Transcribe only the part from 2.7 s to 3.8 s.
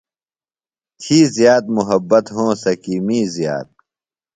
کی می زیات۔